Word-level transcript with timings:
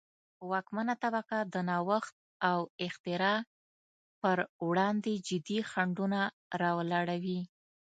واکمنه 0.49 0.93
طبقه 1.03 1.37
د 1.53 1.55
نوښت 1.69 2.15
او 2.49 2.59
اختراع 2.87 3.39
پروړاندې 4.21 5.13
جدي 5.27 5.59
خنډونه 5.69 6.19
را 6.61 6.71
ولاړوي. 6.79 7.41